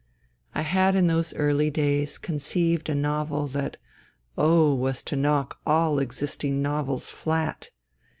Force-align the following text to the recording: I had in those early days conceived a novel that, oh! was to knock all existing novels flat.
I 0.55 0.63
had 0.63 0.95
in 0.95 1.05
those 1.05 1.31
early 1.35 1.69
days 1.69 2.17
conceived 2.17 2.89
a 2.89 2.95
novel 2.95 3.45
that, 3.49 3.77
oh! 4.35 4.73
was 4.73 5.03
to 5.03 5.15
knock 5.15 5.59
all 5.63 5.99
existing 5.99 6.59
novels 6.59 7.11
flat. 7.11 7.69